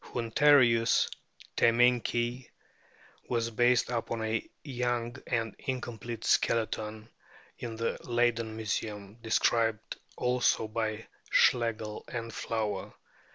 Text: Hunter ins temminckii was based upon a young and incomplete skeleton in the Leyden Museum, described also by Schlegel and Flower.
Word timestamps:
Hunter 0.03 0.61
ins 0.61 1.07
temminckii 1.55 2.49
was 3.29 3.51
based 3.51 3.91
upon 3.91 4.23
a 4.23 4.49
young 4.63 5.15
and 5.27 5.55
incomplete 5.59 6.23
skeleton 6.23 7.07
in 7.59 7.75
the 7.75 7.99
Leyden 8.07 8.55
Museum, 8.55 9.17
described 9.21 9.97
also 10.17 10.67
by 10.67 11.05
Schlegel 11.31 12.03
and 12.07 12.33
Flower. 12.33 12.95